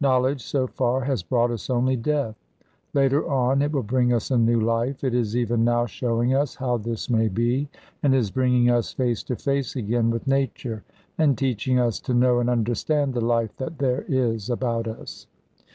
[0.00, 2.36] Knowledge so far has brought us only death.
[2.94, 5.04] Later on it will bring us a new life.
[5.04, 7.68] It is even now showing us how this may be,
[8.02, 10.84] and is bringing us face to face again with Nature,
[11.18, 15.26] and teaching us to know and understand the life that there is about us.